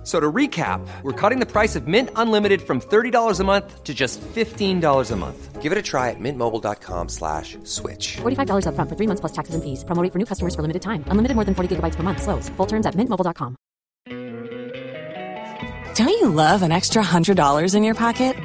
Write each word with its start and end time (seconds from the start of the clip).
F- 0.00 0.06
So 0.06 0.18
to 0.18 0.32
recap, 0.32 0.80
we're 1.02 1.12
cutting 1.12 1.40
the 1.40 1.46
price 1.46 1.76
of 1.76 1.86
Mint 1.86 2.08
Unlimited 2.16 2.62
from 2.62 2.80
$30 2.80 3.38
a 3.38 3.44
month 3.44 3.84
to 3.84 3.92
just 3.92 4.18
$15 4.34 5.10
a 5.10 5.16
month. 5.16 5.60
Give 5.60 5.72
it 5.72 5.78
a 5.78 5.82
try 5.82 6.08
at 6.08 6.16
mintmobile.com 6.18 7.08
slash 7.10 7.58
switch. 7.64 8.16
$45 8.22 8.64
upfront 8.64 8.88
for 8.88 8.96
three 8.96 9.06
months 9.06 9.20
plus 9.20 9.32
taxes 9.32 9.54
and 9.54 9.62
fees. 9.62 9.84
Promo 9.84 10.02
rate 10.02 10.10
for 10.12 10.18
new 10.18 10.24
customers 10.24 10.54
for 10.54 10.62
limited 10.62 10.80
time. 10.80 11.04
Unlimited 11.08 11.34
more 11.36 11.44
than 11.44 11.54
40 11.54 11.76
gigabytes 11.76 11.96
per 11.96 12.02
month. 12.02 12.22
Slows. 12.22 12.48
Full 12.56 12.66
terms 12.66 12.86
at 12.86 12.94
mintmobile.com. 12.94 13.56
Don't 15.96 16.08
you 16.08 16.28
love 16.30 16.62
an 16.62 16.72
extra 16.72 17.02
$100 17.02 17.74
in 17.74 17.84
your 17.84 17.94
pocket? 17.94 18.36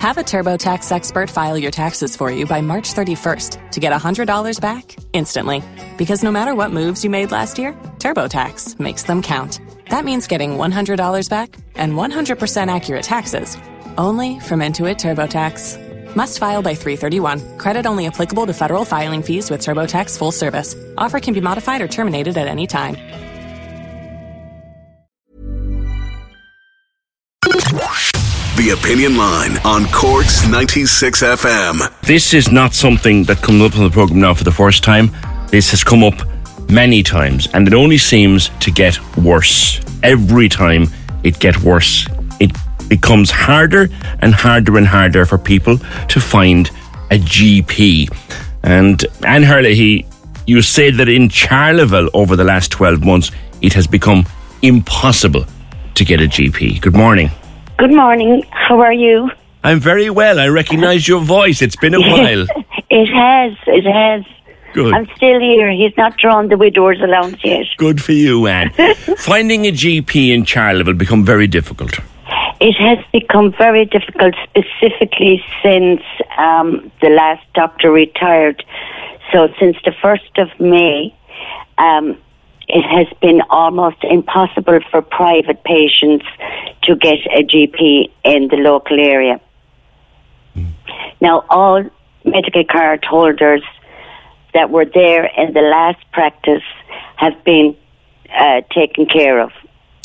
Have 0.00 0.18
a 0.18 0.22
TurboTax 0.22 0.92
expert 0.92 1.30
file 1.30 1.56
your 1.56 1.70
taxes 1.70 2.16
for 2.16 2.30
you 2.30 2.44
by 2.46 2.60
March 2.60 2.92
31st 2.94 3.70
to 3.72 3.80
get 3.80 3.92
$100 3.92 4.60
back 4.60 4.96
instantly. 5.12 5.62
Because 5.96 6.22
no 6.22 6.30
matter 6.32 6.54
what 6.54 6.72
moves 6.72 7.04
you 7.04 7.10
made 7.10 7.30
last 7.32 7.58
year, 7.58 7.72
TurboTax 7.98 8.78
makes 8.80 9.04
them 9.04 9.22
count. 9.22 9.60
That 9.90 10.04
means 10.04 10.26
getting 10.28 10.52
$100 10.56 11.28
back 11.28 11.56
and 11.74 11.94
100% 11.94 12.74
accurate 12.74 13.02
taxes 13.02 13.58
only 13.98 14.38
from 14.40 14.60
Intuit 14.60 14.98
TurboTax. 14.98 16.14
Must 16.14 16.38
file 16.38 16.62
by 16.62 16.74
331. 16.74 17.58
Credit 17.58 17.86
only 17.86 18.06
applicable 18.06 18.46
to 18.46 18.52
federal 18.52 18.84
filing 18.84 19.22
fees 19.22 19.50
with 19.50 19.60
TurboTax 19.60 20.16
full 20.16 20.32
service. 20.32 20.74
Offer 20.96 21.20
can 21.20 21.34
be 21.34 21.40
modified 21.40 21.80
or 21.80 21.88
terminated 21.88 22.36
at 22.36 22.46
any 22.46 22.66
time. 22.66 22.96
The 28.56 28.76
Opinion 28.78 29.16
Line 29.16 29.56
on 29.64 29.86
Cork's 29.86 30.46
96 30.46 31.22
FM. 31.22 32.00
This 32.02 32.34
is 32.34 32.52
not 32.52 32.74
something 32.74 33.24
that 33.24 33.38
comes 33.38 33.62
up 33.62 33.76
on 33.78 33.84
the 33.84 33.90
program 33.90 34.20
now 34.20 34.34
for 34.34 34.44
the 34.44 34.52
first 34.52 34.84
time. 34.84 35.10
This 35.48 35.70
has 35.70 35.82
come 35.82 36.04
up 36.04 36.29
many 36.70 37.02
times, 37.02 37.48
and 37.52 37.66
it 37.66 37.74
only 37.74 37.98
seems 37.98 38.50
to 38.60 38.70
get 38.70 38.98
worse. 39.16 39.80
Every 40.02 40.48
time 40.48 40.86
it 41.22 41.38
gets 41.38 41.60
worse, 41.62 42.06
it 42.40 42.50
becomes 42.88 43.30
harder 43.30 43.88
and 44.20 44.34
harder 44.34 44.76
and 44.76 44.86
harder 44.86 45.24
for 45.26 45.38
people 45.38 45.78
to 46.08 46.20
find 46.20 46.68
a 47.10 47.18
GP. 47.18 48.08
And 48.62 49.04
Anne 49.26 49.42
Hurley, 49.42 50.06
you 50.46 50.62
said 50.62 50.94
that 50.96 51.08
in 51.08 51.28
Charleville 51.28 52.10
over 52.14 52.36
the 52.36 52.44
last 52.44 52.70
12 52.72 53.04
months, 53.04 53.30
it 53.62 53.72
has 53.74 53.86
become 53.86 54.26
impossible 54.62 55.44
to 55.94 56.04
get 56.04 56.20
a 56.20 56.24
GP. 56.26 56.80
Good 56.80 56.94
morning. 56.94 57.30
Good 57.78 57.92
morning. 57.92 58.42
How 58.50 58.80
are 58.80 58.92
you? 58.92 59.30
I'm 59.62 59.78
very 59.80 60.08
well. 60.10 60.38
I 60.38 60.48
recognise 60.48 61.06
your 61.06 61.20
voice. 61.20 61.62
It's 61.62 61.76
been 61.76 61.94
a 61.94 62.00
while. 62.00 62.46
It 62.92 63.06
has. 63.06 63.56
It 63.68 63.84
has. 63.84 64.24
Good. 64.72 64.94
I'm 64.94 65.06
still 65.16 65.40
here. 65.40 65.70
He's 65.70 65.96
not 65.96 66.16
drawn 66.16 66.48
the 66.48 66.56
widow's 66.56 67.00
allowance 67.00 67.42
yet. 67.44 67.66
Good 67.76 68.02
for 68.02 68.12
you, 68.12 68.46
Anne. 68.46 68.70
Finding 69.18 69.66
a 69.66 69.72
GP 69.72 70.30
in 70.32 70.44
Charleville 70.44 70.94
become 70.94 71.24
very 71.24 71.46
difficult. 71.46 71.98
It 72.60 72.74
has 72.74 72.98
become 73.12 73.52
very 73.52 73.86
difficult, 73.86 74.34
specifically 74.44 75.42
since 75.62 76.02
um, 76.36 76.92
the 77.00 77.08
last 77.08 77.44
doctor 77.54 77.90
retired. 77.90 78.62
So 79.32 79.48
since 79.58 79.76
the 79.84 79.92
first 80.02 80.36
of 80.36 80.48
May, 80.60 81.14
um, 81.78 82.18
it 82.68 82.82
has 82.82 83.06
been 83.20 83.42
almost 83.50 83.96
impossible 84.04 84.80
for 84.90 85.02
private 85.02 85.64
patients 85.64 86.24
to 86.82 86.94
get 86.94 87.18
a 87.34 87.42
GP 87.42 88.10
in 88.24 88.48
the 88.48 88.56
local 88.56 89.00
area. 89.00 89.40
Now, 91.20 91.44
all 91.50 91.84
medical 92.24 92.64
card 92.64 93.04
holders 93.04 93.62
that 94.54 94.70
were 94.70 94.84
there 94.84 95.24
in 95.36 95.52
the 95.52 95.60
last 95.60 95.98
practice 96.12 96.62
have 97.16 97.42
been 97.44 97.76
uh, 98.34 98.62
taken 98.72 99.06
care 99.06 99.40
of. 99.40 99.50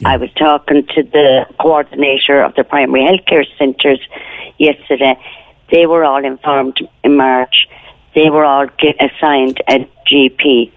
I 0.03 0.17
was 0.17 0.29
talking 0.33 0.85
to 0.95 1.03
the 1.03 1.45
coordinator 1.59 2.44
of 2.44 2.53
the 2.56 2.63
primary 2.63 3.03
healthcare 3.03 3.45
centres 3.57 4.00
yesterday. 4.57 5.17
They 5.72 5.85
were 5.85 6.03
all 6.03 6.23
informed 6.23 6.78
in 7.03 7.16
March. 7.16 7.67
They 8.13 8.29
were 8.29 8.44
all 8.44 8.67
get 8.78 8.95
assigned 9.00 9.61
a 9.67 9.88
GP, 10.09 10.72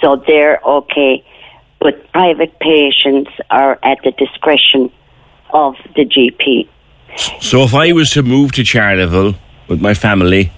so 0.00 0.22
they're 0.26 0.60
okay. 0.64 1.24
But 1.80 2.12
private 2.12 2.58
patients 2.60 3.30
are 3.50 3.78
at 3.82 3.98
the 4.04 4.12
discretion 4.12 4.90
of 5.50 5.74
the 5.96 6.04
GP. 6.04 6.68
So 7.40 7.62
if 7.62 7.74
I 7.74 7.92
was 7.92 8.10
to 8.12 8.22
move 8.22 8.52
to 8.52 8.62
Charleville 8.62 9.34
with 9.68 9.80
my 9.80 9.94
family 9.94 10.52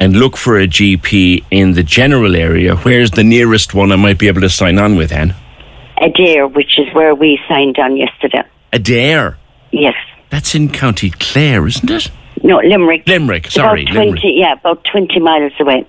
and 0.00 0.16
look 0.16 0.36
for 0.36 0.58
a 0.58 0.66
GP 0.66 1.44
in 1.50 1.72
the 1.74 1.82
general 1.82 2.34
area, 2.34 2.74
where's 2.76 3.10
the 3.12 3.22
nearest 3.22 3.74
one 3.74 3.92
I 3.92 3.96
might 3.96 4.18
be 4.18 4.26
able 4.28 4.40
to 4.40 4.48
sign 4.48 4.78
on 4.78 4.96
with, 4.96 5.12
Anne? 5.12 5.34
Adare, 5.98 6.52
which 6.52 6.78
is 6.78 6.92
where 6.94 7.14
we 7.14 7.38
signed 7.46 7.78
on 7.78 7.96
yesterday. 7.96 8.42
Adare. 8.72 9.36
Yes. 9.70 9.94
That's 10.30 10.54
in 10.54 10.70
County 10.70 11.10
Clare, 11.10 11.66
isn't 11.66 11.90
it? 11.90 12.10
No, 12.42 12.56
Limerick. 12.58 13.06
Limerick, 13.06 13.48
sorry, 13.50 13.82
About 13.82 13.92
20, 13.94 14.06
Limerick. 14.06 14.22
yeah, 14.24 14.52
about 14.54 14.82
20 14.90 15.20
miles 15.20 15.52
away. 15.60 15.86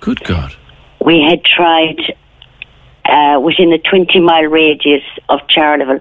Good 0.00 0.24
God. 0.24 0.54
We 1.04 1.20
had 1.20 1.44
tried 1.44 1.98
uh, 3.04 3.38
within 3.40 3.72
a 3.72 3.78
20 3.78 4.20
mile 4.20 4.44
radius 4.44 5.02
of 5.28 5.40
Charleville, 5.48 6.00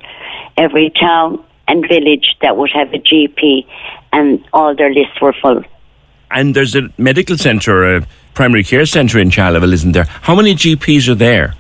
every 0.56 0.90
town 0.92 1.44
and 1.68 1.86
village 1.88 2.38
that 2.42 2.56
would 2.56 2.72
have 2.72 2.94
a 2.94 3.00
GP, 3.00 3.66
and 4.14 4.44
all 4.54 4.74
their 4.76 4.94
lists 4.94 5.20
were 5.22 5.34
full. 5.42 5.64
And 6.32 6.56
there's 6.56 6.76
a 6.76 6.90
medical 6.98 7.38
centre, 7.38 7.98
a 7.98 8.08
primary 8.34 8.64
care 8.64 8.86
centre 8.86 9.20
in 9.20 9.30
Charleville, 9.30 9.74
isn't 9.74 9.94
there? 9.94 10.06
How 10.22 10.36
many 10.36 10.56
GPs 10.56 11.08
are 11.10 11.16
there? 11.16 11.54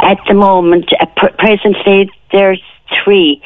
At 0.00 0.18
the 0.28 0.34
moment, 0.34 0.90
uh, 1.00 1.06
pr- 1.16 1.34
presently, 1.38 2.10
there's 2.30 2.62
three, 3.02 3.42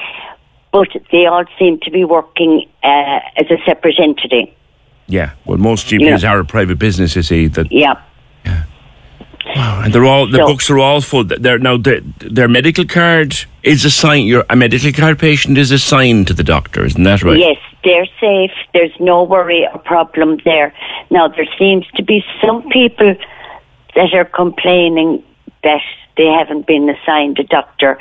but 0.72 0.89
they 1.12 1.27
all 1.27 1.44
seem 1.59 1.78
to 1.81 1.91
be 1.91 2.05
working 2.05 2.66
uh, 2.83 3.21
as 3.37 3.47
a 3.50 3.59
separate 3.65 3.99
entity. 4.00 4.53
Yeah, 5.06 5.31
well, 5.47 5.56
most 5.59 5.87
GPs 5.87 6.22
Yeah. 6.22 6.31
are 6.33 6.41
a 6.41 6.45
private 6.45 6.78
business, 6.78 7.16
you 7.16 7.22
see. 7.22 7.47
That, 7.49 7.71
Yeah. 7.72 7.95
Wow, 9.56 9.81
and 9.83 9.95
they're 9.95 10.05
all 10.05 10.27
the 10.27 10.37
So- 10.39 10.47
books 10.47 10.69
are 10.69 10.78
all 10.78 11.00
full. 11.00 11.25
They're 11.25 11.59
now 11.59 11.78
their, 11.78 12.00
their 12.21 12.49
medical 12.49 12.84
card 12.84 13.34
is 13.62 13.84
assigned. 13.84 14.27
Your 14.28 14.45
a 14.50 14.56
medical 14.56 14.93
card 14.93 15.19
patient 15.19 15.56
is 15.56 15.71
assigned 15.71 16.27
to 16.27 16.34
the 16.34 16.45
doctor, 16.45 16.84
isn't 16.84 17.03
that 17.05 17.22
right? 17.22 17.39
Yes, 17.39 17.56
they're 17.84 18.09
safe. 18.21 18.50
There's 18.72 18.99
no 18.99 19.22
worry 19.22 19.66
or 19.72 19.78
problem 19.78 20.39
there. 20.44 20.75
Now, 21.11 21.28
there 21.28 21.49
seems 21.59 21.87
to 21.97 22.03
be 22.03 22.25
some 22.44 22.69
people 22.71 23.15
that 23.94 24.15
are 24.15 24.25
complaining 24.25 25.22
that 25.62 25.83
they 26.16 26.27
haven't 26.27 26.66
been 26.66 26.89
assigned 26.89 27.39
a 27.39 27.44
doctor. 27.44 27.99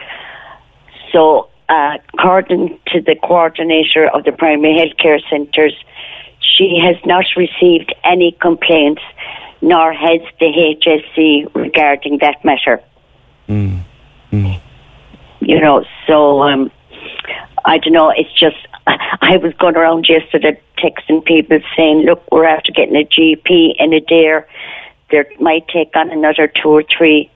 So, 1.11 1.49
uh, 1.69 1.97
according 2.13 2.79
to 2.87 3.01
the 3.01 3.15
coordinator 3.15 4.07
of 4.07 4.23
the 4.23 4.31
primary 4.31 4.73
healthcare 4.75 5.21
centres, 5.29 5.73
she 6.39 6.79
has 6.83 6.95
not 7.05 7.25
received 7.35 7.93
any 8.03 8.31
complaints, 8.41 9.01
nor 9.61 9.93
has 9.93 10.21
the 10.39 10.75
HSE 10.81 11.53
regarding 11.55 12.19
that 12.19 12.43
matter. 12.43 12.81
You 15.39 15.59
know, 15.61 15.85
so 16.07 16.41
um, 16.41 16.71
I 17.65 17.77
don't 17.77 17.93
know. 17.93 18.09
It's 18.09 18.33
just 18.33 18.57
I 18.87 19.37
was 19.37 19.53
going 19.59 19.75
around 19.75 20.07
yesterday 20.07 20.59
texting 20.77 21.23
people 21.25 21.59
saying, 21.75 22.03
"Look, 22.05 22.23
we're 22.31 22.45
after 22.45 22.71
getting 22.71 22.95
a 22.95 23.03
GP 23.03 23.75
in 23.79 23.91
Adare. 23.91 24.45
There 25.11 25.25
might 25.39 25.67
take 25.67 25.95
on 25.95 26.09
another 26.09 26.47
two 26.47 26.69
or 26.69 26.83
three. 26.83 27.29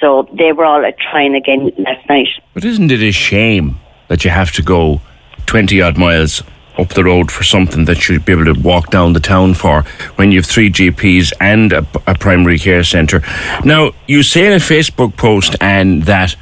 So 0.00 0.28
they 0.32 0.52
were 0.52 0.64
all 0.64 0.84
at 0.84 0.98
trying 0.98 1.34
again 1.34 1.70
last 1.78 2.08
night. 2.08 2.28
But 2.54 2.64
isn't 2.64 2.90
it 2.90 3.02
a 3.02 3.12
shame 3.12 3.78
that 4.08 4.24
you 4.24 4.30
have 4.30 4.52
to 4.52 4.62
go 4.62 5.00
twenty 5.46 5.80
odd 5.80 5.96
miles 5.98 6.42
up 6.78 6.90
the 6.90 7.04
road 7.04 7.30
for 7.30 7.42
something 7.42 7.86
that 7.86 8.08
you'd 8.08 8.24
be 8.24 8.32
able 8.32 8.44
to 8.44 8.60
walk 8.60 8.90
down 8.90 9.14
the 9.14 9.20
town 9.20 9.54
for 9.54 9.82
when 10.16 10.30
you 10.30 10.38
have 10.38 10.46
three 10.46 10.70
GPs 10.70 11.32
and 11.40 11.72
a, 11.72 11.86
a 12.06 12.14
primary 12.14 12.58
care 12.58 12.84
centre? 12.84 13.22
Now 13.64 13.92
you 14.06 14.22
say 14.22 14.46
in 14.46 14.52
a 14.52 14.56
Facebook 14.56 15.16
post, 15.16 15.56
and 15.60 16.02
that 16.04 16.36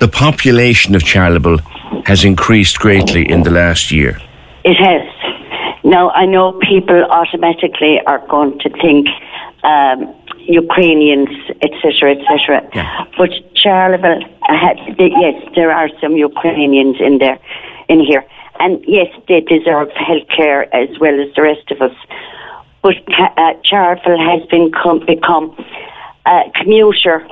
the 0.00 0.08
population 0.08 0.94
of 0.94 1.02
Charleville 1.02 1.60
has 2.06 2.24
increased 2.24 2.78
greatly 2.78 3.30
in 3.30 3.42
the 3.42 3.50
last 3.50 3.90
year. 3.90 4.20
It 4.64 4.76
has. 4.76 5.06
Now 5.84 6.10
I 6.10 6.26
know 6.26 6.52
people 6.60 7.04
automatically 7.04 8.00
are 8.06 8.26
going 8.28 8.58
to 8.60 8.70
think 8.70 9.08
um, 9.62 10.14
Ukrainians, 10.48 11.28
etc., 11.62 12.12
etc. 12.16 12.68
Yeah. 12.74 13.04
But 13.16 13.30
Charleville, 13.54 14.24
uh, 14.48 14.56
had, 14.56 14.76
th- 14.96 15.12
yes, 15.20 15.36
there 15.54 15.70
are 15.70 15.90
some 16.00 16.16
Ukrainians 16.16 16.96
in 17.00 17.18
there, 17.18 17.38
in 17.88 18.00
here, 18.00 18.24
and 18.58 18.82
yes, 18.86 19.08
they 19.28 19.40
deserve 19.40 19.90
health 19.92 20.28
care 20.34 20.74
as 20.74 20.98
well 20.98 21.20
as 21.20 21.34
the 21.36 21.42
rest 21.42 21.70
of 21.70 21.82
us. 21.82 21.96
But 22.82 22.96
uh, 23.18 23.54
Charleville 23.64 24.18
has 24.18 24.46
been 24.48 24.70
com- 24.72 25.04
become 25.04 25.54
a 26.26 26.44
commuter 26.54 27.26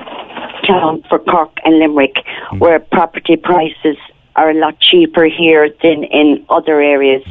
town 0.66 1.02
for 1.08 1.18
Cork 1.18 1.52
and 1.64 1.78
Limerick, 1.78 2.16
where 2.58 2.78
property 2.80 3.36
prices 3.36 3.96
are 4.36 4.50
a 4.50 4.54
lot 4.54 4.78
cheaper 4.80 5.24
here 5.24 5.70
than 5.82 6.04
in 6.04 6.44
other 6.48 6.80
areas. 6.80 7.22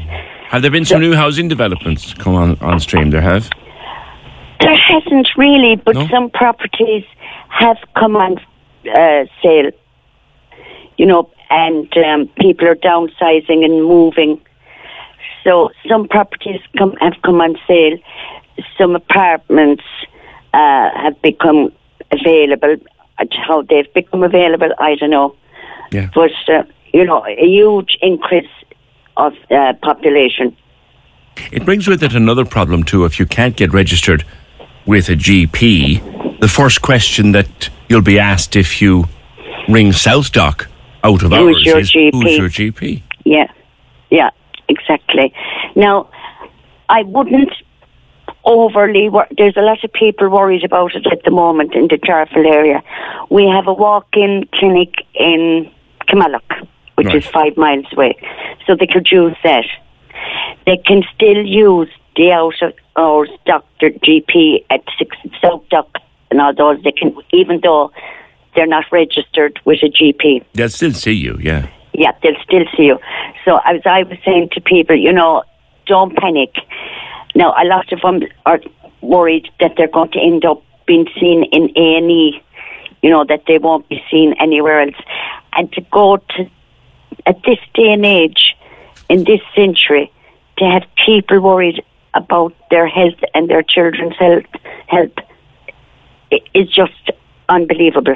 Have 0.50 0.62
there 0.62 0.72
been 0.72 0.86
some 0.86 1.02
new 1.02 1.14
housing 1.16 1.48
developments 1.48 2.14
come 2.14 2.36
on, 2.36 2.58
on 2.60 2.80
stream? 2.80 3.10
There 3.12 3.22
have. 3.22 3.50
There 4.60 4.76
hasn't 4.76 5.28
really, 5.38 5.76
but 5.76 5.96
No? 5.96 6.08
some 6.08 6.30
properties 6.30 7.04
have 7.50 7.78
come 7.96 8.16
on 8.16 8.38
uh, 8.94 9.26
sale. 9.42 9.72
You 10.98 11.06
know, 11.06 11.30
and 11.50 11.96
um, 11.98 12.28
people 12.40 12.68
are 12.68 12.76
downsizing 12.76 13.64
and 13.66 13.84
moving. 13.84 14.42
So 15.44 15.70
some 15.88 16.08
properties 16.08 16.62
come 16.78 16.94
have 17.02 17.14
come 17.24 17.42
on 17.42 17.56
sale. 17.68 17.98
Some 18.78 18.96
apartments 18.96 19.84
uh, 20.54 20.90
have 20.96 21.22
become 21.22 21.72
available. 22.12 22.78
How 23.48 23.62
they've 23.62 23.94
become 23.94 24.24
available, 24.24 24.70
I 24.80 24.96
don't 24.96 25.10
know. 25.10 25.36
Yeah. 25.92 26.10
But 26.14 26.32
uh, 26.48 26.64
you 26.96 27.04
know, 27.04 27.26
a 27.28 27.36
huge 27.46 27.98
increase 28.02 28.50
of 29.18 29.34
uh, 29.52 29.74
population. 29.82 30.56
It 31.52 31.66
brings 31.66 31.90
with 31.90 32.02
it 32.02 32.16
another 32.16 32.46
problem 32.46 32.84
too. 32.86 33.04
If 33.04 33.20
you 33.20 33.26
can't 33.26 33.58
get 33.58 33.74
registered 33.74 34.24
with 34.86 35.10
a 35.10 35.16
GP, 35.16 36.40
the 36.40 36.48
first 36.48 36.82
question 36.82 37.34
that 37.34 37.70
you'll 37.90 38.02
be 38.02 38.18
asked 38.18 38.56
if 38.56 38.82
you 38.82 39.10
ring 39.68 39.90
SouthDoc 39.92 40.68
out 41.04 41.22
of 41.22 41.32
Who's 41.32 41.40
hours 41.58 41.66
your 41.66 41.80
is 41.80 41.92
GP? 41.92 42.14
who's 42.14 42.38
your 42.38 42.50
GP? 42.50 43.04
Yeah, 43.26 43.52
yeah, 44.10 44.30
exactly. 44.70 45.34
Now, 45.76 46.10
I 46.88 47.04
wouldn't 47.04 47.52
overly. 48.46 49.10
Wor- 49.10 49.28
There's 49.38 49.58
a 49.58 49.62
lot 49.62 49.84
of 49.84 49.92
people 49.92 50.30
worried 50.30 50.64
about 50.64 50.96
it 50.96 51.06
at 51.12 51.24
the 51.26 51.32
moment 51.32 51.76
in 51.76 51.90
the 51.90 51.98
Tarful 51.98 52.46
area. 52.46 52.82
We 53.30 53.48
have 53.48 53.68
a 53.68 53.74
walk-in 53.74 54.48
clinic 54.54 54.94
in 55.14 55.70
Kilmallock, 56.08 56.68
which 56.96 57.08
Right. 57.08 57.16
is 57.18 57.26
five 57.28 57.56
miles 57.58 57.86
away, 57.94 58.16
so 58.66 58.76
they 58.76 58.88
could 58.88 59.12
use 59.12 59.36
that. 59.44 59.66
They 60.66 60.78
can 60.78 61.04
still 61.14 61.46
use 61.46 61.90
the 62.16 62.32
out 62.32 62.62
of 62.62 62.74
hours 62.96 63.30
doctor 63.46 63.90
GP 63.90 64.64
at 64.70 64.82
six 64.98 65.16
SouthDoc 65.44 65.88
and 66.32 66.42
all 66.42 66.54
those. 66.54 66.82
They 66.84 66.92
can, 66.94 67.16
even 67.32 67.60
though 67.62 67.92
they're 68.56 68.66
not 68.66 68.86
registered 68.92 69.60
with 69.66 69.84
a 69.84 69.88
GP. 69.90 70.44
They'll 70.54 70.70
still 70.70 70.94
see 70.94 71.12
you, 71.12 71.38
yeah. 71.42 71.68
Yeah, 71.94 72.12
they'll 72.24 72.42
still 72.44 72.66
see 72.76 72.86
you. 72.86 73.00
So 73.44 73.58
as 73.66 73.82
I 73.86 74.04
was 74.04 74.18
saying 74.26 74.50
to 74.54 74.62
people, 74.62 74.96
you 74.96 75.12
know, 75.12 75.44
don't 75.86 76.16
panic. 76.18 76.56
Now, 77.36 77.54
a 77.62 77.66
lot 77.66 77.92
of 77.92 78.02
them 78.02 78.22
are 78.46 78.60
worried 79.02 79.50
that 79.60 79.74
they're 79.78 79.88
going 79.90 80.12
to 80.12 80.20
end 80.20 80.46
up 80.46 80.64
being 80.86 81.08
seen 81.20 81.44
in 81.52 81.70
A 81.76 81.98
and 81.98 82.10
E. 82.10 82.42
You 83.02 83.10
know 83.12 83.24
that 83.26 83.44
they 83.48 83.60
won't 83.60 83.88
be 83.88 84.02
seen 84.10 84.34
anywhere 84.40 84.82
else, 84.82 84.96
and 85.54 85.72
to 85.74 85.82
go 85.92 86.18
to 86.18 86.50
at 87.26 87.42
this 87.44 87.60
day 87.74 87.92
and 87.92 88.06
age, 88.06 88.56
in 89.10 89.24
this 89.24 89.42
century, 89.56 90.12
to 90.58 90.66
have 90.66 90.84
people 91.06 91.40
worried 91.40 91.84
about 92.14 92.54
their 92.72 92.88
health 92.88 93.20
and 93.34 93.50
their 93.50 93.64
children's 93.64 94.16
health, 94.18 94.46
health 94.88 95.12
is 96.54 96.70
just 96.70 97.12
unbelievable. 97.50 98.16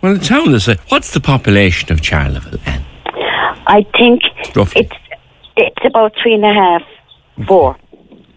Well, 0.00 0.14
the 0.14 0.24
town 0.24 0.54
is. 0.54 0.66
What's 0.88 1.12
the 1.12 1.20
population 1.20 1.92
of 1.92 2.00
Charleville? 2.00 2.60
Anne? 2.66 2.84
I 3.66 3.86
think 3.96 4.22
Roughly. 4.54 4.82
it's 4.82 4.96
it's 5.56 5.84
about 5.84 6.12
three 6.20 6.34
and 6.34 6.44
a 6.44 6.52
half, 6.52 6.82
four. 7.46 7.76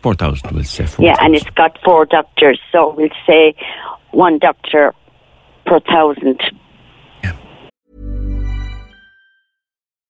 Four 0.01 0.13
thousand, 0.13 0.51
we'll 0.51 0.63
say. 0.63 0.87
Yeah, 0.99 1.15
and 1.19 1.35
it's 1.35 1.49
got 1.51 1.77
four 1.83 2.05
doctors, 2.05 2.59
so 2.71 2.93
we'll 2.95 3.09
say 3.25 3.55
one 4.11 4.39
doctor 4.39 4.93
per 5.65 5.79
thousand. 5.79 6.39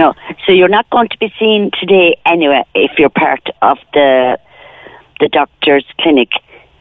Know, 0.00 0.14
so 0.46 0.52
you're 0.52 0.68
not 0.68 0.88
going 0.90 1.08
to 1.08 1.18
be 1.18 1.32
seen 1.38 1.70
today 1.78 2.18
anyway 2.26 2.64
if 2.74 2.98
you're 2.98 3.10
part 3.10 3.46
of 3.62 3.78
the 3.94 4.38
the 5.20 5.28
doctor's 5.28 5.84
clinic. 6.00 6.30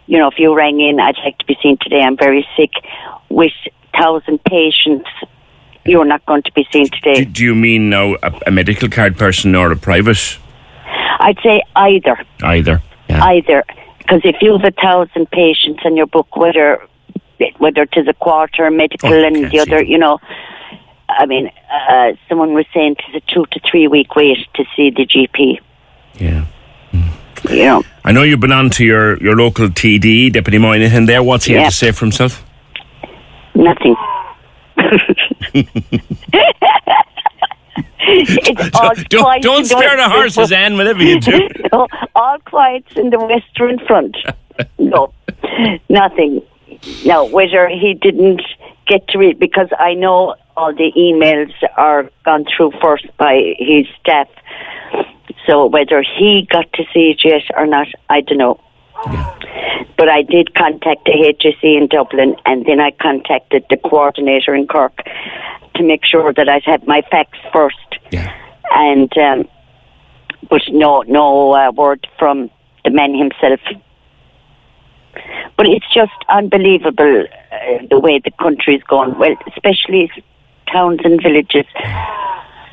You 0.07 0.17
know, 0.17 0.27
if 0.27 0.39
you 0.39 0.55
rang 0.55 0.79
in, 0.79 0.99
I'd 0.99 1.17
like 1.23 1.37
to 1.39 1.45
be 1.45 1.57
seen 1.61 1.77
today. 1.81 2.01
I'm 2.01 2.17
very 2.17 2.47
sick 2.57 2.71
with 3.29 3.53
thousand 3.99 4.43
patients. 4.43 5.09
You're 5.85 6.05
not 6.05 6.25
going 6.25 6.43
to 6.43 6.51
be 6.53 6.67
seen 6.71 6.87
today. 6.89 7.25
do 7.25 7.43
you 7.43 7.55
mean 7.55 7.89
now 7.89 8.15
a, 8.23 8.31
a 8.47 8.51
medical 8.51 8.89
card 8.89 9.17
person 9.17 9.55
or 9.55 9.71
a 9.71 9.75
private? 9.75 10.37
I'd 11.19 11.39
say 11.43 11.61
either. 11.75 12.17
Either. 12.41 12.81
Yeah. 13.09 13.23
either 13.25 13.63
because 14.09 14.21
if 14.23 14.41
you 14.41 14.57
have 14.57 14.65
a 14.65 14.71
thousand 14.71 15.29
patients 15.29 15.81
in 15.85 15.95
your 15.95 16.07
book, 16.07 16.35
whether 16.35 16.81
whether 17.57 17.83
it 17.83 17.93
is 17.95 18.07
a 18.07 18.13
quarter 18.13 18.69
medical 18.71 19.13
Oh, 19.13 19.23
and 19.23 19.49
the 19.51 19.59
other, 19.59 19.81
you 19.83 19.97
know, 19.97 20.19
I 21.09 21.25
mean, 21.25 21.51
uh, 21.71 22.13
someone 22.27 22.53
was 22.53 22.65
saying 22.73 22.95
it's 23.13 23.25
a 23.25 23.33
two 23.33 23.45
to 23.51 23.59
three 23.69 23.87
week 23.87 24.15
wait 24.15 24.37
to 24.55 24.63
see 24.75 24.89
the 24.89 25.05
GP. 25.05 25.59
yeah. 26.19 26.45
You 27.49 27.63
know, 27.63 27.83
I 28.03 28.11
know 28.11 28.23
you've 28.23 28.41
been 28.41 28.51
on 28.51 28.69
to 28.71 28.83
your, 28.85 29.15
your 29.23 29.33
local 29.35 29.69
TD, 29.69 30.33
Deputy 30.33 30.57
Moynihan 30.57 31.05
there. 31.05 31.23
What's 31.23 31.45
he 31.45 31.53
Yeah. 31.53 31.61
have 31.61 31.71
to 31.71 31.75
say 31.77 31.91
for 31.91 32.03
himself? 32.05 32.43
nothing. 33.55 33.95
it's 37.99 38.75
all 38.79 38.93
don't 39.09 39.41
don't 39.41 39.59
in 39.59 39.65
spare 39.65 39.95
the 39.97 40.09
horses, 40.09 40.51
Anne, 40.51 40.75
whatever 40.77 41.03
you 41.03 41.19
do. 41.19 41.47
no, 41.73 41.87
all 42.15 42.37
quiet 42.45 42.85
in 42.95 43.09
the 43.09 43.19
western 43.19 43.79
front. 43.85 44.17
no, 44.77 45.13
nothing. 45.89 46.41
No, 47.05 47.25
whether 47.25 47.67
he 47.67 47.93
didn't 47.93 48.41
get 48.87 49.07
to 49.09 49.17
read, 49.17 49.39
because 49.39 49.67
I 49.77 49.93
know 49.93 50.35
all 50.59 50.73
the 50.73 50.91
emails 50.97 51.53
are 51.77 52.09
gone 52.25 52.45
through 52.45 52.71
first 52.81 53.05
by 53.17 53.55
his 53.57 53.85
staff. 54.01 54.27
So 55.47 55.65
whether 55.65 56.03
he 56.03 56.47
got 56.51 56.71
to 56.73 56.83
see 56.93 57.11
it 57.11 57.21
yet 57.23 57.43
or 57.55 57.65
not, 57.65 57.87
I 58.09 58.19
don't 58.21 58.37
know. 58.37 58.59
But 59.97 60.09
I 60.09 60.21
did 60.23 60.53
contact 60.55 61.05
the 61.05 61.13
HSE 61.39 61.77
in 61.77 61.87
Dublin, 61.87 62.35
and 62.45 62.65
then 62.65 62.81
I 62.81 62.91
contacted 62.91 63.65
the 63.69 63.77
coordinator 63.77 64.53
in 64.53 64.67
Cork 64.67 64.97
to 65.75 65.83
make 65.83 66.05
sure 66.05 66.33
that 66.33 66.49
I 66.49 66.59
had 66.65 66.85
my 66.85 67.01
facts 67.09 67.39
first 67.53 67.77
Yeah. 68.11 68.29
and 68.75 69.11
um, 69.17 69.47
but 70.49 70.61
no 70.71 71.03
no 71.03 71.53
uh, 71.53 71.71
word 71.71 72.05
from 72.17 72.49
the 72.83 72.91
man 72.91 73.15
himself. 73.15 73.61
But 75.55 75.65
it's 75.67 75.91
just 75.93 76.19
unbelievable 76.27 77.25
uh, 77.51 77.85
the 77.89 77.99
way 77.99 78.19
the 78.23 78.31
country 78.31 78.75
is 78.75 78.83
going. 78.83 79.17
Well, 79.17 79.35
especially 79.47 80.11
towns 80.71 80.99
and 81.03 81.21
villages. 81.21 81.65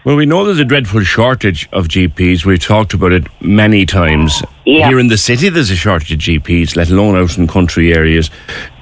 Well, 0.04 0.14
we 0.16 0.24
know 0.24 0.44
there's 0.44 0.60
a 0.60 0.64
dreadful 0.64 1.02
shortage 1.02 1.68
of 1.72 1.88
GPs. 1.88 2.44
We've 2.44 2.60
talked 2.60 2.94
about 2.94 3.10
it 3.10 3.26
many 3.42 3.84
times. 3.86 4.40
Yeah. 4.64 4.88
Here 4.88 5.00
in 5.00 5.08
the 5.08 5.18
city, 5.18 5.48
there's 5.48 5.70
a 5.70 5.76
shortage 5.76 6.12
of 6.12 6.18
GPs, 6.20 6.76
let 6.76 6.90
alone 6.90 7.16
out 7.16 7.36
in 7.36 7.48
country 7.48 7.92
areas. 7.92 8.30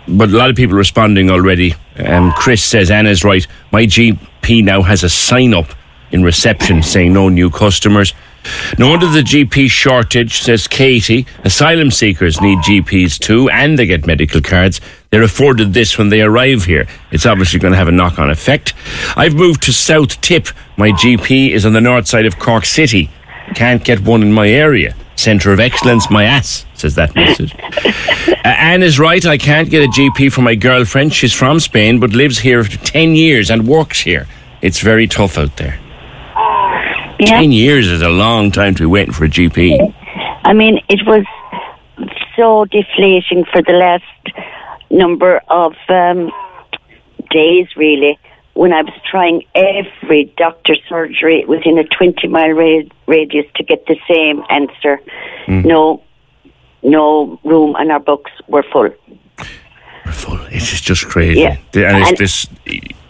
But 0.06 0.28
a 0.28 0.36
lot 0.36 0.50
of 0.50 0.56
people 0.56 0.76
responding 0.76 1.30
already. 1.30 1.74
Um, 1.96 2.32
Chris 2.32 2.62
says 2.62 2.90
Anna's 2.90 3.24
right. 3.24 3.46
My 3.72 3.86
GP 3.86 4.64
now 4.64 4.82
has 4.82 5.02
a 5.02 5.08
sign 5.08 5.54
up 5.54 5.70
in 6.10 6.22
reception 6.22 6.82
saying 6.82 7.14
no 7.14 7.30
new 7.30 7.48
customers. 7.48 8.12
No 8.78 8.90
wonder 8.90 9.06
the 9.06 9.20
GP 9.20 9.70
shortage, 9.70 10.42
says 10.42 10.66
Katie. 10.66 11.26
Asylum 11.44 11.90
seekers 11.90 12.40
need 12.40 12.58
GPs 12.58 13.18
too, 13.18 13.48
and 13.50 13.78
they 13.78 13.86
get 13.86 14.06
medical 14.06 14.40
cards. 14.40 14.80
They're 15.10 15.22
afforded 15.22 15.72
this 15.72 15.96
when 15.96 16.08
they 16.08 16.22
arrive 16.22 16.64
here. 16.64 16.86
It's 17.10 17.26
obviously 17.26 17.60
going 17.60 17.72
to 17.72 17.78
have 17.78 17.88
a 17.88 17.92
knock 17.92 18.18
on 18.18 18.30
effect. 18.30 18.74
I've 19.16 19.34
moved 19.34 19.62
to 19.62 19.72
South 19.72 20.20
Tip. 20.20 20.48
My 20.76 20.90
GP 20.90 21.50
is 21.50 21.64
on 21.64 21.72
the 21.72 21.80
north 21.80 22.08
side 22.08 22.26
of 22.26 22.38
Cork 22.38 22.64
City. 22.64 23.10
Can't 23.54 23.84
get 23.84 24.00
one 24.00 24.22
in 24.22 24.32
my 24.32 24.48
area. 24.48 24.94
Centre 25.16 25.52
of 25.52 25.60
Excellence, 25.60 26.10
my 26.10 26.24
ass, 26.24 26.66
says 26.74 26.96
that 26.96 27.14
message. 27.14 27.54
uh, 27.64 28.34
Anne 28.44 28.82
is 28.82 28.98
right. 28.98 29.24
I 29.24 29.38
can't 29.38 29.70
get 29.70 29.84
a 29.84 29.88
GP 29.88 30.32
for 30.32 30.42
my 30.42 30.54
girlfriend. 30.54 31.14
She's 31.14 31.32
from 31.32 31.60
Spain 31.60 32.00
but 32.00 32.10
lives 32.10 32.40
here 32.40 32.64
for 32.64 32.76
10 32.84 33.14
years 33.14 33.50
and 33.50 33.68
works 33.68 34.00
here. 34.00 34.26
It's 34.60 34.80
very 34.80 35.06
tough 35.06 35.38
out 35.38 35.56
there. 35.56 35.78
Yeah. 37.24 37.40
10 37.40 37.52
years 37.52 37.88
is 37.88 38.02
a 38.02 38.08
long 38.08 38.50
time 38.50 38.74
to 38.74 38.82
be 38.82 38.86
waiting 38.86 39.12
for 39.12 39.24
a 39.24 39.28
GP. 39.28 39.94
I 40.44 40.52
mean, 40.52 40.80
it 40.88 41.00
was 41.06 41.24
so 42.36 42.64
deflating 42.66 43.44
for 43.52 43.62
the 43.62 43.72
last 43.72 44.04
number 44.90 45.40
of 45.48 45.74
um, 45.88 46.30
days, 47.30 47.68
really, 47.76 48.18
when 48.54 48.72
I 48.72 48.82
was 48.82 48.92
trying 49.10 49.42
every 49.54 50.32
doctor 50.36 50.76
surgery 50.88 51.44
within 51.46 51.78
a 51.78 51.84
20 51.84 52.28
mile 52.28 52.50
ra- 52.50 52.82
radius 53.06 53.46
to 53.56 53.64
get 53.64 53.86
the 53.86 53.96
same 54.08 54.42
answer. 54.50 55.00
No, 55.66 56.02
no 56.82 57.40
room 57.44 57.74
on 57.76 57.90
our 57.90 58.00
books 58.00 58.30
were 58.48 58.64
full. 58.72 58.90
Full. 60.12 60.38
It's 60.50 60.80
just 60.80 61.06
crazy. 61.06 61.40
Yeah. 61.40 61.56
And 61.74 61.98
it's 61.98 62.08
And- 62.10 62.18
this, 62.18 62.46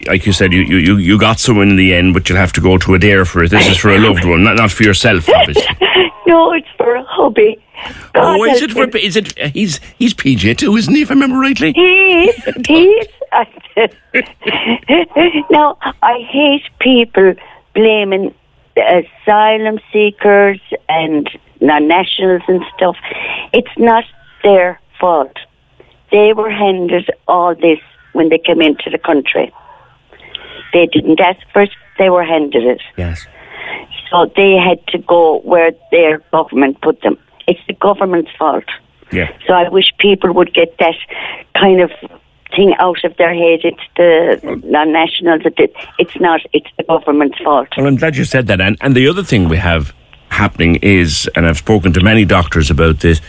like 0.07 0.25
you 0.25 0.33
said, 0.33 0.53
you, 0.53 0.61
you, 0.61 0.97
you- 0.97 1.17
got 1.17 1.39
someone 1.39 1.69
in 1.69 1.75
the 1.75 1.93
end, 1.93 2.13
but 2.13 2.29
you'll 2.29 2.37
have 2.37 2.53
to 2.53 2.61
go 2.61 2.77
to 2.77 2.87
Adare 2.91 3.25
for 3.27 3.43
it. 3.43 3.51
This 3.51 3.67
is 3.67 3.77
for 3.77 3.89
a 3.89 3.97
loved 3.97 4.25
one, 4.25 4.43
not, 4.43 4.55
not 4.57 4.71
for 4.71 4.83
yourself, 4.83 5.29
obviously. 5.29 5.65
No, 6.27 6.53
it's 6.53 6.67
for 6.75 6.95
a 6.95 7.03
hobby. 7.03 7.55
God 8.13 8.39
oh, 8.39 8.43
is 8.45 8.63
it 8.63 8.71
for, 8.71 8.85
is 8.97 9.15
it, 9.15 9.39
uh, 9.39 9.49
he's, 9.49 9.79
he's 9.99 10.15
PJ 10.15 10.57
too, 10.57 10.75
isn't 10.75 10.95
he, 10.95 11.03
if 11.03 11.11
I 11.11 11.13
remember 11.13 11.37
rightly? 11.37 11.71
He 11.73 12.23
is. 12.23 12.43
He 12.65 12.85
is. 12.87 13.07
now, 15.51 15.77
I 16.01 16.17
hate 16.27 16.63
people 16.79 17.35
blaming 17.75 18.33
asylum 18.75 19.79
seekers 19.93 20.59
and 20.89 21.29
non-nationals 21.61 22.41
and 22.47 22.63
stuff. 22.75 22.97
It's 23.53 23.77
not 23.77 24.03
their 24.43 24.79
fault. 24.99 25.37
They 26.15 26.31
were 26.31 26.49
handed 26.49 27.09
all 27.27 27.53
this 27.55 27.79
when 28.13 28.29
they 28.29 28.37
came 28.37 28.61
into 28.61 28.89
the 28.89 28.97
country. 28.97 29.53
They 30.71 30.85
didn't 30.87 31.19
ask 31.19 31.41
for 31.51 31.63
it. 31.63 31.71
They 31.99 32.09
were 32.09 32.23
handed 32.23 32.63
it. 32.63 32.81
Yes. 32.97 33.25
So 34.09 34.31
they 34.39 34.53
had 34.55 34.79
to 34.93 34.97
go 34.99 35.39
where 35.39 35.71
their 35.91 36.19
government 36.31 36.79
put 36.81 37.01
them. 37.01 37.17
It's 37.47 37.59
the 37.67 37.73
government's 37.73 38.31
fault. 38.39 38.63
Yeah. 39.11 39.29
So 39.45 39.53
I 39.53 39.67
wish 39.69 39.87
people 39.99 40.31
would 40.33 40.53
get 40.53 40.77
that 40.79 40.95
kind 41.59 41.81
of 41.81 41.91
thing 42.55 42.73
out 42.79 43.03
of 43.03 43.17
their 43.17 43.33
head. 43.33 43.59
It's 43.63 43.87
the 43.97 44.59
non-nationals. 44.63 45.41
that 45.43 45.55
did- 45.57 45.75
It's 45.99 46.17
not. 46.19 46.39
It's 46.53 46.69
the 46.77 46.83
government's 46.83 47.39
fault. 47.39 47.67
Well, 47.75 47.87
I'm 47.87 47.97
glad 47.97 48.15
you 48.15 48.23
said 48.23 48.47
that. 48.47 48.61
And, 48.61 48.77
and 48.81 48.95
the 48.95 49.07
other 49.09 49.23
thing 49.23 49.49
we 49.49 49.57
have 49.57 49.93
happening 50.29 50.75
is, 50.81 51.29
and 51.35 51.45
I've 51.45 51.57
spoken 51.57 51.91
to 51.93 52.01
many 52.01 52.23
doctors 52.23 52.71
about 52.71 52.99
this, 53.01 53.19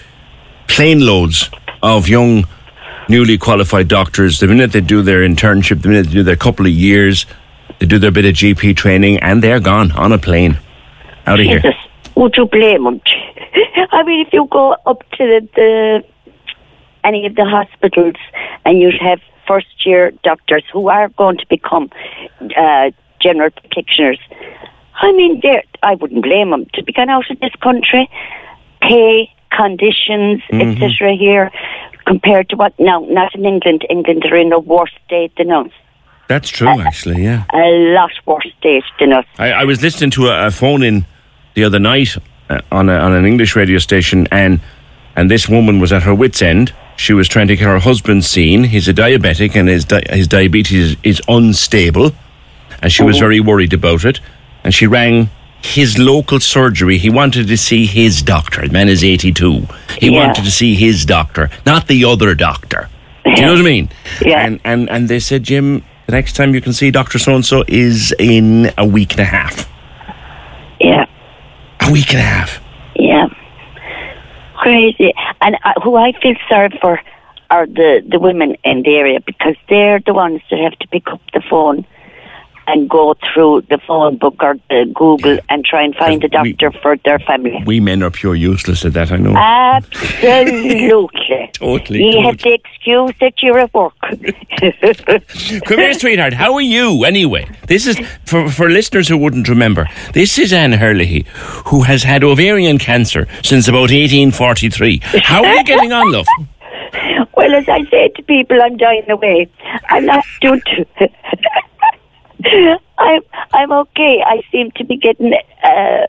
plane 0.68 1.00
loads 1.04 1.50
of 1.82 2.08
young, 2.08 2.44
newly 3.08 3.38
qualified 3.38 3.88
doctors. 3.88 4.40
The 4.40 4.46
minute 4.46 4.72
they 4.72 4.80
do 4.80 5.02
their 5.02 5.20
internship, 5.20 5.82
the 5.82 5.88
minute 5.88 6.06
they 6.06 6.12
do 6.12 6.22
their 6.22 6.36
couple 6.36 6.66
of 6.66 6.72
years, 6.72 7.26
they 7.78 7.86
do 7.86 7.98
their 7.98 8.10
bit 8.10 8.24
of 8.24 8.34
GP 8.34 8.76
training, 8.76 9.18
and 9.18 9.42
they're 9.42 9.60
gone 9.60 9.92
on 9.92 10.12
a 10.12 10.18
plane 10.18 10.58
out 11.26 11.40
of 11.40 11.46
here. 11.46 11.62
Would 12.16 12.36
you 12.36 12.46
blame 12.46 12.84
them? 12.84 13.00
I 13.92 14.02
mean, 14.02 14.26
if 14.26 14.32
you 14.32 14.46
go 14.50 14.72
up 14.86 15.02
to 15.12 15.18
the, 15.18 15.48
the 15.54 16.04
any 17.04 17.26
of 17.26 17.34
the 17.36 17.44
hospitals 17.44 18.16
and 18.64 18.80
you'd 18.80 19.00
have 19.00 19.20
first 19.46 19.86
year 19.86 20.12
doctors 20.24 20.64
who 20.72 20.88
are 20.88 21.08
going 21.10 21.36
to 21.38 21.46
become 21.48 21.90
uh, 22.56 22.90
general 23.20 23.50
practitioners, 23.50 24.18
I 25.00 25.12
mean, 25.12 25.42
I 25.82 25.94
wouldn't 25.94 26.22
blame 26.22 26.50
them 26.50 26.66
to 26.72 26.82
be 26.82 26.92
gone 26.92 27.10
out 27.10 27.30
of 27.30 27.38
this 27.40 27.54
country, 27.62 28.10
pay 28.80 29.30
conditions, 29.50 30.42
etc. 30.50 31.14
Here 31.14 31.50
compared 32.06 32.48
to 32.50 32.56
what 32.56 32.78
now? 32.78 33.00
Not 33.00 33.34
in 33.34 33.44
England. 33.44 33.84
England 33.90 34.24
are 34.30 34.36
in 34.36 34.52
a 34.52 34.58
worse 34.58 34.92
state 35.06 35.32
than 35.36 35.50
us. 35.50 35.70
That's 36.28 36.48
true, 36.48 36.80
actually, 36.80 37.22
yeah. 37.22 37.44
A 37.54 37.94
lot 37.94 38.10
worse 38.24 38.48
state 38.58 38.84
than 38.98 39.12
us. 39.12 39.24
I, 39.38 39.52
I 39.52 39.64
was 39.64 39.80
listening 39.82 40.10
to 40.12 40.26
a, 40.28 40.48
a 40.48 40.50
phone 40.50 40.82
in 40.82 41.06
the 41.54 41.62
other 41.64 41.78
night 41.78 42.16
uh, 42.50 42.60
on, 42.72 42.88
a, 42.88 42.94
on 42.94 43.12
an 43.12 43.24
English 43.24 43.54
radio 43.54 43.78
station, 43.78 44.26
and 44.30 44.60
and 45.14 45.30
this 45.30 45.48
woman 45.48 45.80
was 45.80 45.92
at 45.92 46.02
her 46.02 46.14
wits' 46.14 46.42
end. 46.42 46.74
She 46.96 47.12
was 47.12 47.28
trying 47.28 47.48
to 47.48 47.56
get 47.56 47.64
her 47.64 47.78
husband 47.78 48.24
seen. 48.24 48.64
He's 48.64 48.88
a 48.88 48.94
diabetic, 48.94 49.54
and 49.54 49.68
his 49.68 49.84
di- 49.84 50.04
his 50.10 50.28
diabetes 50.28 50.96
is 51.02 51.22
unstable, 51.28 52.12
and 52.82 52.92
she 52.92 53.02
was 53.02 53.18
very 53.18 53.40
worried 53.40 53.72
about 53.72 54.04
it. 54.04 54.20
And 54.64 54.74
she 54.74 54.86
rang 54.86 55.30
his 55.62 55.98
local 55.98 56.40
surgery. 56.40 56.98
He 56.98 57.10
wanted 57.10 57.48
to 57.48 57.56
see 57.56 57.86
his 57.86 58.22
doctor. 58.22 58.66
The 58.66 58.72
man 58.72 58.88
is 58.88 59.02
eighty 59.02 59.32
two. 59.32 59.66
He 59.98 60.10
Yeah. 60.10 60.26
wanted 60.26 60.44
to 60.44 60.50
see 60.50 60.74
his 60.74 61.04
doctor, 61.04 61.50
not 61.64 61.86
the 61.88 62.04
other 62.04 62.34
doctor. 62.34 62.88
Do 63.24 63.30
you 63.32 63.42
know 63.42 63.52
what 63.52 63.60
I 63.60 63.64
mean? 63.64 63.88
Yeah. 64.24 64.44
And 64.46 64.60
and 64.64 64.88
and 64.90 65.08
they 65.08 65.18
said, 65.20 65.42
Jim, 65.42 65.82
the 66.06 66.12
next 66.12 66.34
time 66.36 66.54
you 66.54 66.60
can 66.60 66.72
see 66.72 66.90
Doctor 66.90 67.18
So 67.18 67.34
and 67.34 67.44
So 67.44 67.64
is 67.66 68.14
in 68.18 68.70
a 68.78 68.86
week 68.86 69.12
and 69.12 69.20
a 69.20 69.24
half. 69.24 69.68
Yeah. 70.80 71.06
A 71.80 71.90
week 71.90 72.10
and 72.12 72.20
a 72.20 72.22
half. 72.22 72.60
Yeah. 72.94 73.26
Crazy. 74.54 75.12
And 75.40 75.56
uh, 75.64 75.72
who 75.82 75.96
I 75.96 76.12
feel 76.22 76.34
sorry 76.48 76.70
for 76.80 77.00
are 77.50 77.66
the, 77.66 78.02
the 78.08 78.18
women 78.18 78.56
in 78.64 78.82
the 78.82 78.96
area 78.96 79.20
because 79.20 79.54
they're 79.68 80.00
the 80.00 80.14
ones 80.14 80.40
that 80.50 80.58
have 80.60 80.76
to 80.78 80.88
pick 80.88 81.06
up 81.08 81.20
the 81.32 81.40
phone 81.48 81.86
and 82.66 82.88
go 82.88 83.14
through 83.32 83.62
the 83.70 83.78
phone 83.86 84.16
book 84.16 84.36
or 84.40 84.56
the 84.68 84.90
Google 84.94 85.38
and 85.48 85.64
try 85.64 85.82
and 85.84 85.94
find 85.96 86.22
a 86.24 86.42
we- 86.42 86.52
doctor 86.52 86.78
for 86.80 86.96
their 87.04 87.18
family. 87.20 87.62
We 87.66 87.80
men 87.80 88.02
are 88.02 88.10
pure 88.10 88.34
useless 88.34 88.84
at 88.84 88.92
that, 88.94 89.12
I 89.12 89.16
know. 89.16 89.34
Absolutely. 89.36 91.50
Totally, 91.52 92.10
You 92.12 92.22
have 92.26 92.38
the 92.38 92.54
excuse 92.54 93.12
that 93.20 93.34
you're 93.42 93.58
at 93.58 93.72
work. 93.74 93.94
Come 95.66 95.78
here, 95.78 95.94
sweetheart. 95.94 96.32
How 96.32 96.54
are 96.54 96.60
you, 96.60 97.04
anyway? 97.04 97.48
This 97.66 97.86
is, 97.86 97.98
for, 98.24 98.48
for 98.50 98.70
listeners 98.70 99.08
who 99.08 99.18
wouldn't 99.18 99.48
remember, 99.48 99.86
this 100.12 100.38
is 100.38 100.52
Anne 100.52 100.72
Hurley, 100.72 101.26
who 101.66 101.82
has 101.82 102.02
had 102.02 102.24
ovarian 102.24 102.78
cancer 102.78 103.26
since 103.42 103.68
about 103.68 103.90
1843. 103.92 105.00
How 105.22 105.44
are 105.44 105.54
you 105.54 105.64
getting 105.64 105.92
on, 105.92 106.10
love? 106.12 106.26
well, 107.36 107.54
as 107.54 107.68
I 107.68 107.84
say 107.90 108.08
to 108.08 108.22
people, 108.22 108.60
I'm 108.62 108.76
dying 108.76 109.08
away. 109.10 109.48
I'm 109.88 110.06
not 110.06 110.24
doing 110.40 110.62
too. 110.74 110.86
I'm 112.98 113.22
I'm 113.52 113.72
okay. 113.72 114.22
I 114.24 114.42
seem 114.50 114.70
to 114.72 114.84
be 114.84 114.96
getting 114.96 115.34
uh, 115.62 116.06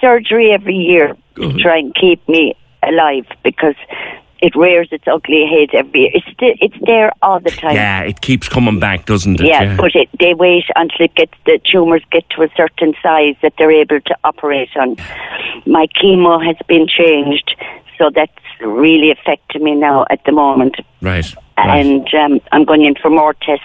surgery 0.00 0.52
every 0.52 0.76
year 0.76 1.16
to 1.36 1.52
try 1.58 1.78
and 1.78 1.94
keep 1.94 2.26
me 2.28 2.54
alive 2.82 3.26
because 3.42 3.74
it 4.40 4.54
rears 4.54 4.88
its 4.90 5.04
ugly 5.06 5.46
head 5.46 5.70
every 5.74 6.00
year. 6.00 6.10
It's 6.14 6.26
it's 6.38 6.86
there 6.86 7.12
all 7.22 7.40
the 7.40 7.50
time. 7.50 7.74
Yeah, 7.74 8.02
it 8.02 8.20
keeps 8.20 8.48
coming 8.48 8.78
back, 8.78 9.06
doesn't 9.06 9.40
it? 9.40 9.46
Yeah, 9.46 9.76
but 9.76 9.94
it, 9.94 10.08
they 10.20 10.34
wait 10.34 10.64
until 10.76 11.06
it 11.06 11.14
gets 11.14 11.32
the 11.46 11.58
tumours 11.64 12.02
get 12.10 12.28
to 12.30 12.42
a 12.42 12.48
certain 12.56 12.94
size 13.02 13.34
that 13.42 13.54
they're 13.58 13.70
able 13.72 14.00
to 14.00 14.16
operate 14.24 14.70
on. 14.76 14.96
My 15.66 15.86
chemo 15.86 16.44
has 16.44 16.56
been 16.68 16.86
changed, 16.86 17.56
so 17.98 18.10
that's 18.14 18.32
really 18.60 19.10
affecting 19.10 19.64
me 19.64 19.74
now 19.74 20.06
at 20.10 20.24
the 20.24 20.32
moment. 20.32 20.76
Right. 21.00 21.26
Right. 21.58 21.84
And 21.84 22.14
um, 22.14 22.40
I'm 22.52 22.64
going 22.64 22.84
in 22.84 22.94
for 22.94 23.10
more 23.10 23.34
tests 23.34 23.64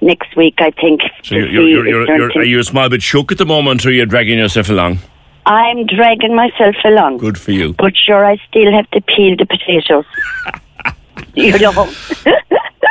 next 0.00 0.36
week, 0.36 0.54
I 0.58 0.70
think. 0.70 1.02
so 1.22 1.34
you're, 1.34 1.48
you're, 1.48 2.06
you're, 2.06 2.30
are 2.32 2.44
you 2.44 2.58
a 2.58 2.64
small 2.64 2.88
bit 2.88 3.02
shook 3.02 3.32
at 3.32 3.38
the 3.38 3.46
moment, 3.46 3.84
or 3.86 3.92
you're 3.92 4.06
dragging 4.06 4.38
yourself 4.38 4.68
along? 4.68 4.98
I'm 5.46 5.86
dragging 5.86 6.34
myself 6.34 6.76
along. 6.84 7.18
Good 7.18 7.38
for 7.38 7.52
you. 7.52 7.74
But 7.74 7.96
sure, 7.96 8.24
I 8.24 8.36
still 8.48 8.72
have 8.72 8.90
to 8.92 9.00
peel 9.02 9.36
the 9.36 9.46
potatoes. 9.46 10.06
you 11.34 11.58
know. 11.58 11.92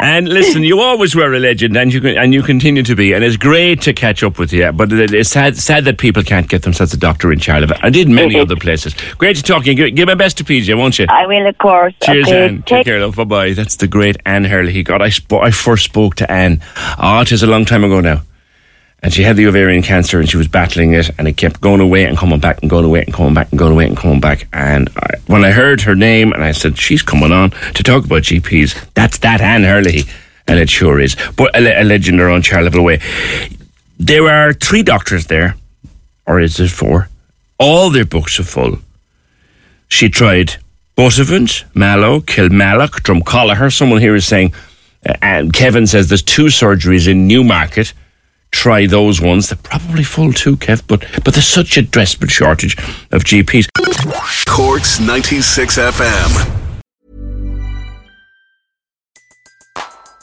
And 0.03 0.27
listen, 0.27 0.63
you 0.63 0.81
always 0.81 1.15
were 1.15 1.33
a 1.33 1.39
legend, 1.39 1.77
and 1.77 1.93
you 1.93 2.01
can, 2.01 2.17
and 2.17 2.33
you 2.33 2.43
continue 2.43 2.83
to 2.83 2.93
be, 2.93 3.13
and 3.13 3.23
it's 3.23 3.37
great 3.37 3.81
to 3.83 3.93
catch 3.93 4.21
up 4.21 4.37
with 4.37 4.51
you. 4.51 4.69
But 4.73 4.91
it's 4.91 5.29
sad, 5.29 5.55
sad 5.55 5.85
that 5.85 5.97
people 5.97 6.23
can't 6.23 6.49
get 6.49 6.63
themselves 6.63 6.93
a 6.93 6.97
doctor 6.97 7.31
in 7.31 7.39
Charleville. 7.39 7.79
I 7.81 7.89
did 7.89 8.09
many 8.09 8.37
other 8.37 8.55
places. 8.67 8.93
Great 9.17 9.37
to 9.37 9.43
talk 9.43 9.63
to 9.63 9.73
you. 9.73 9.91
Give, 9.91 10.05
my 10.05 10.15
best 10.15 10.37
to 10.39 10.43
PJ, 10.43 10.77
won't 10.77 10.99
you? 10.99 11.05
I 11.07 11.25
will, 11.25 11.47
of 11.47 11.57
course. 11.57 11.93
Cheers, 12.03 12.27
okay, 12.27 12.45
Anne. 12.47 12.63
Take 12.63 12.83
care, 12.83 12.99
love. 12.99 13.15
Bye 13.15 13.23
bye. 13.23 13.53
That's 13.53 13.77
the 13.77 13.87
great 13.87 14.17
Anne 14.25 14.43
Hurley. 14.43 14.83
God, 14.83 15.01
I, 15.01 15.07
sp- 15.07 15.39
I 15.41 15.51
first 15.51 15.85
spoke 15.85 16.15
to 16.15 16.29
Anne. 16.29 16.61
Oh, 16.99 17.21
it 17.21 17.31
is 17.31 17.41
a 17.41 17.47
long 17.47 17.63
time 17.63 17.85
ago 17.85 18.01
now. 18.01 18.23
And 19.03 19.13
she 19.13 19.23
had 19.23 19.35
the 19.35 19.47
ovarian 19.47 19.83
cancer 19.83 20.19
and 20.19 20.29
she 20.29 20.37
was 20.37 20.47
battling 20.47 20.93
it 20.93 21.11
and 21.17 21.27
it 21.27 21.35
kept 21.35 21.59
going 21.59 21.81
away 21.81 22.05
and 22.05 22.17
coming 22.17 22.39
back 22.39 22.61
and 22.61 22.69
going 22.69 22.85
away 22.85 23.01
and 23.01 23.13
coming 23.13 23.33
back 23.33 23.51
and 23.51 23.59
going 23.59 23.73
away 23.73 23.85
and 23.85 23.97
coming 23.97 24.21
back. 24.21 24.47
And 24.53 24.89
I, 24.95 25.17
when 25.27 25.43
I 25.43 25.51
heard 25.51 25.81
her 25.81 25.93
name 25.93 26.31
and 26.31 26.41
I 26.41 26.53
said, 26.53 26.77
she's 26.77 27.01
coming 27.01 27.33
on 27.33 27.51
to 27.51 27.83
talk 27.83 28.05
about 28.05 28.23
GPs, 28.23 28.91
that's 28.93 29.17
that 29.19 29.41
Anne 29.41 29.63
Hurley. 29.63 30.03
And 30.47 30.57
it 30.57 30.69
sure 30.69 31.01
is. 31.01 31.17
But 31.35 31.53
a, 31.55 31.81
a 31.81 31.83
legend 31.83 32.21
around 32.21 32.43
Charleville 32.43 32.83
Way. 32.83 32.99
There 33.99 34.27
are 34.27 34.53
three 34.53 34.83
doctors 34.83 35.27
there, 35.27 35.55
or 36.25 36.39
is 36.39 36.59
it 36.59 36.69
four? 36.69 37.09
All 37.59 37.89
their 37.89 38.05
books 38.05 38.39
are 38.39 38.43
full. 38.43 38.79
She 39.87 40.09
tried 40.09 40.55
Buttevant, 40.95 41.65
Mallow, 41.73 42.19
Kilmallock, 42.21 43.01
Drumcollogher. 43.01 43.71
Someone 43.71 44.01
here 44.01 44.15
is 44.15 44.25
saying, 44.25 44.53
uh, 45.05 45.13
and 45.21 45.53
Kevin 45.53 45.87
says 45.87 46.09
there's 46.09 46.21
two 46.21 46.45
surgeries 46.45 47.07
in 47.07 47.27
Newmarket. 47.27 47.93
Try 48.53 48.85
those 48.85 49.19
ones. 49.19 49.49
They're 49.49 49.57
probably 49.61 50.03
full 50.03 50.31
too, 50.31 50.55
Kev, 50.55 50.83
but 50.87 51.05
but 51.25 51.33
there's 51.33 51.47
such 51.47 51.75
a 51.75 51.81
desperate 51.81 52.31
shortage 52.31 52.77
of 53.11 53.23
GPs. 53.23 53.67
Corks 54.47 54.99
96 55.01 55.77
FM. 55.77 56.59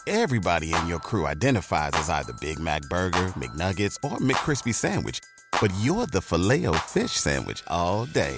Everybody 0.06 0.72
in 0.72 0.86
your 0.86 1.00
crew 1.00 1.26
identifies 1.26 1.90
as 1.94 2.08
either 2.08 2.32
Big 2.40 2.58
Mac 2.58 2.82
Burger, 2.82 3.32
McNuggets, 3.36 3.96
or 4.02 4.18
McCrispy 4.18 4.74
Sandwich. 4.74 5.20
But 5.60 5.72
you're 5.80 6.06
the 6.06 6.20
filet 6.20 6.66
fish 6.86 7.12
Sandwich 7.12 7.62
all 7.68 8.06
day. 8.06 8.36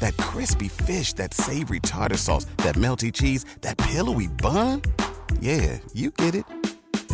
That 0.00 0.16
crispy 0.16 0.68
fish, 0.68 1.12
that 1.14 1.34
savory 1.34 1.80
tartar 1.80 2.16
sauce, 2.16 2.46
that 2.58 2.74
melty 2.74 3.12
cheese, 3.12 3.44
that 3.60 3.78
pillowy 3.78 4.26
bun. 4.26 4.82
Yeah, 5.40 5.78
you 5.94 6.10
get 6.10 6.34
it. 6.34 6.44